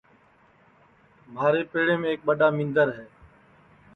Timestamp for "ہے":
2.97-3.05